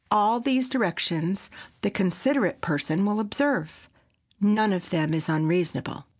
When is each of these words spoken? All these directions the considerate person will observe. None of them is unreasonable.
All 0.09 0.39
these 0.39 0.67
directions 0.67 1.51
the 1.83 1.91
considerate 1.91 2.59
person 2.59 3.05
will 3.05 3.19
observe. 3.19 3.87
None 4.39 4.73
of 4.73 4.89
them 4.89 5.13
is 5.13 5.29
unreasonable. 5.29 6.07